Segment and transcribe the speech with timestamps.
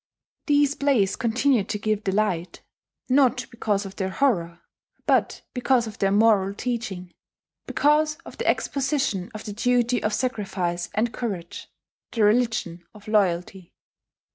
[0.47, 2.63] These plays continue to give delight,
[3.07, 4.61] not because of their horror,
[5.05, 7.13] but because of their moral teaching,
[7.67, 11.69] because of their exposition of the duty of sacrifice and courage,
[12.13, 13.73] the religion of loyalty.